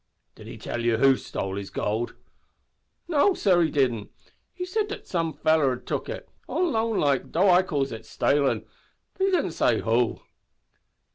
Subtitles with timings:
[0.33, 2.15] "Did he tell you who stole his gold?"
[3.07, 4.09] "No, sor, he didn't
[4.51, 8.07] he said that some feller had took it on loan, like, though I calls it
[8.07, 8.65] stalin'
[9.13, 10.19] but he didn't say who."